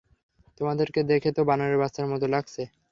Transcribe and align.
তোমাদেরকে 0.59 0.99
দেখে 1.11 1.29
তো 1.31 1.41
বানরের 1.49 1.77
বাচ্চার 1.81 2.05
মতো 2.07 2.25
লাগছে! 2.27 2.61